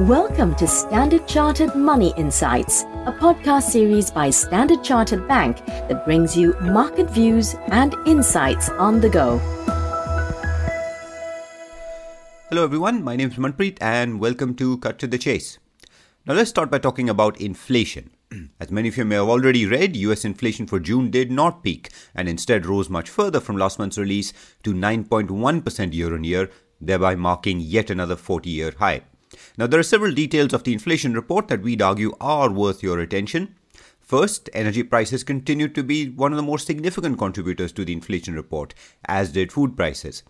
[0.00, 6.36] Welcome to Standard Chartered Money Insights, a podcast series by Standard Chartered Bank that brings
[6.36, 9.38] you market views and insights on the go.
[12.50, 13.02] Hello, everyone.
[13.02, 15.58] My name is Manpreet, and welcome to Cut to the Chase.
[16.26, 18.10] Now, let's start by talking about inflation.
[18.60, 21.88] As many of you may have already read, US inflation for June did not peak
[22.14, 26.50] and instead rose much further from last month's release to 9.1% year on year,
[26.82, 29.00] thereby marking yet another 40 year high.
[29.58, 33.00] Now, there are several details of the inflation report that we'd argue are worth your
[33.00, 33.54] attention.
[34.00, 38.34] First, energy prices continued to be one of the more significant contributors to the inflation
[38.34, 38.74] report,
[39.06, 40.22] as did food prices.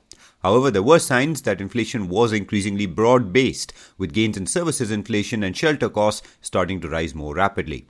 [0.42, 5.42] However, there were signs that inflation was increasingly broad based, with gains in services inflation
[5.42, 7.86] and shelter costs starting to rise more rapidly.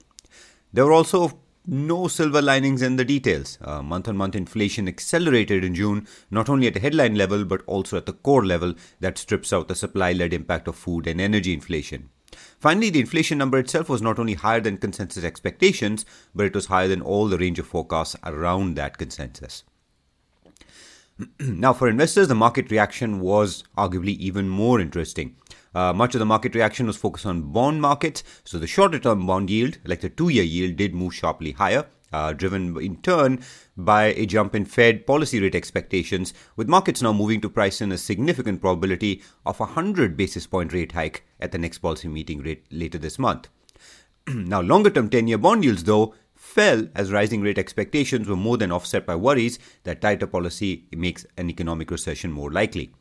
[0.73, 3.59] There were also no silver linings in the details.
[3.61, 7.63] Uh, month on month inflation accelerated in June, not only at a headline level, but
[7.67, 11.21] also at the core level that strips out the supply led impact of food and
[11.21, 12.11] energy inflation.
[12.59, 16.67] Finally, the inflation number itself was not only higher than consensus expectations, but it was
[16.67, 19.65] higher than all the range of forecasts around that consensus.
[21.41, 25.37] now, for investors, the market reaction was arguably even more interesting.
[25.77, 28.25] Uh, much of the market reaction was focused on bond markets.
[28.45, 31.85] So the shorter term bond yield, like the two year yield, did move sharply higher.
[32.11, 33.45] Uh, driven in turn
[33.77, 37.93] by a jump in Fed policy rate expectations, with markets now moving to price in
[37.93, 42.43] a significant probability of a 100 basis point rate hike at the next policy meeting
[42.43, 43.49] rate later this month.
[44.29, 48.57] now, longer term 10 year bond yields, though, fell as rising rate expectations were more
[48.57, 52.95] than offset by worries that tighter policy makes an economic recession more likely.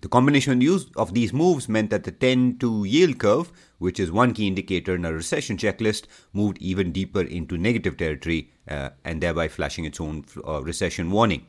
[0.00, 4.10] The combination use of these moves meant that the 10 to yield curve, which is
[4.10, 9.20] one key indicator in a recession checklist, moved even deeper into negative territory uh, and
[9.20, 11.46] thereby flashing its own uh, recession warning.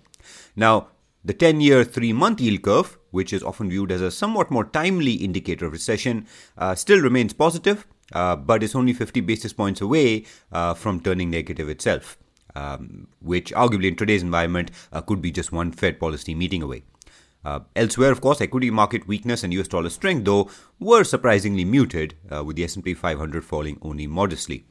[0.55, 0.87] Now,
[1.25, 4.65] the 10 year 3 month yield curve, which is often viewed as a somewhat more
[4.65, 9.79] timely indicator of recession, uh, still remains positive, uh, but is only 50 basis points
[9.79, 12.17] away uh, from turning negative itself.
[12.55, 16.83] Um, which arguably in today's environment uh, could be just one Fed policy meeting away.
[17.45, 20.49] Uh, elsewhere, of course, equity market weakness and US dollar strength, though,
[20.79, 24.65] were surprisingly muted, uh, with the S&P 500 falling only modestly.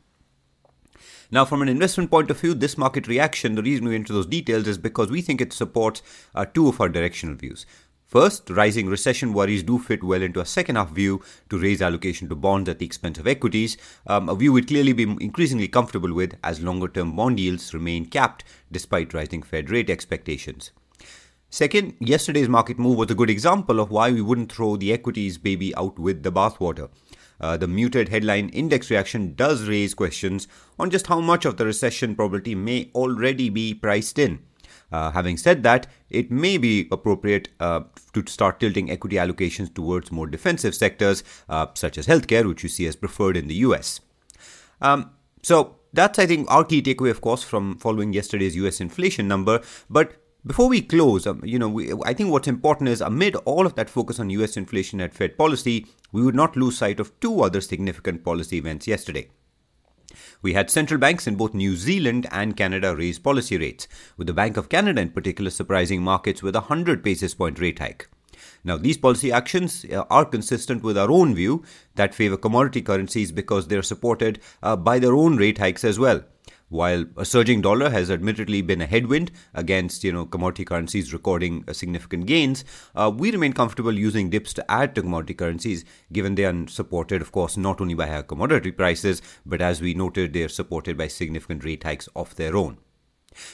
[1.30, 4.12] Now, from an investment point of view, this market reaction, the reason we went into
[4.12, 6.02] those details is because we think it supports
[6.34, 7.64] uh, two of our directional views.
[8.12, 12.28] First, rising recession worries do fit well into a second half view to raise allocation
[12.28, 16.12] to bonds at the expense of equities, um, a view we'd clearly be increasingly comfortable
[16.12, 20.72] with as longer term bond yields remain capped despite rising Fed rate expectations.
[21.52, 25.36] Second, yesterday's market move was a good example of why we wouldn't throw the equities
[25.36, 26.88] baby out with the bathwater.
[27.38, 30.48] Uh, the muted headline index reaction does raise questions
[30.78, 34.38] on just how much of the recession probability may already be priced in.
[34.90, 37.82] Uh, having said that, it may be appropriate uh,
[38.14, 42.68] to start tilting equity allocations towards more defensive sectors, uh, such as healthcare, which you
[42.70, 44.00] see as preferred in the US.
[44.80, 45.10] Um,
[45.42, 49.60] so, that's, I think, our key takeaway, of course, from following yesterday's US inflation number.
[49.90, 53.64] But before we close, um, you know, we, I think what's important is amid all
[53.64, 57.18] of that focus on US inflation and Fed policy, we would not lose sight of
[57.20, 59.28] two other significant policy events yesterday.
[60.42, 63.86] We had central banks in both New Zealand and Canada raise policy rates,
[64.16, 67.78] with the Bank of Canada in particular surprising markets with a 100 basis point rate
[67.78, 68.08] hike.
[68.64, 71.62] Now, these policy actions uh, are consistent with our own view
[71.94, 75.98] that favor commodity currencies because they are supported uh, by their own rate hikes as
[75.98, 76.24] well.
[76.72, 81.64] While a surging dollar has admittedly been a headwind against you know commodity currencies recording
[81.70, 85.84] significant gains, uh, we remain comfortable using dips to add to commodity currencies,
[86.14, 89.92] given they are supported, of course, not only by higher commodity prices, but as we
[89.92, 92.78] noted, they are supported by significant rate hikes of their own.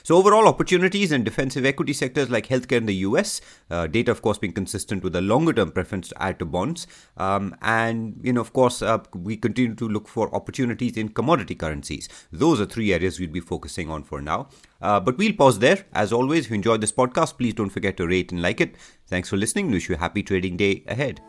[0.03, 3.41] So, overall, opportunities in defensive equity sectors like healthcare in the US,
[3.71, 6.87] uh, data, of course, being consistent with a longer term preference to add to bonds.
[7.17, 11.55] Um, and, you know, of course, uh, we continue to look for opportunities in commodity
[11.55, 12.09] currencies.
[12.33, 14.49] Those are three areas we'll be focusing on for now.
[14.81, 15.85] Uh, but we'll pause there.
[15.93, 18.77] As always, if you enjoyed this podcast, please don't forget to rate and like it.
[19.07, 19.71] Thanks for listening.
[19.71, 21.21] Wish you a happy trading day ahead.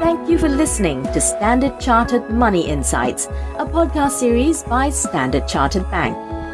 [0.00, 3.26] Thank you for listening to Standard Chartered Money Insights,
[3.58, 6.35] a podcast series by Standard Chartered Bank.